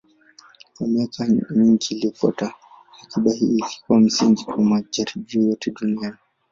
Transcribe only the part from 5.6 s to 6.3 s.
duniani.